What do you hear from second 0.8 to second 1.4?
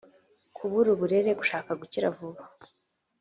uburere,